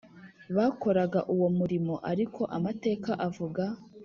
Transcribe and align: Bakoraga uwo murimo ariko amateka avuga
Bakoraga 0.55 1.19
uwo 1.33 1.47
murimo 1.57 1.95
ariko 2.11 2.41
amateka 2.57 3.11
avuga 3.27 3.63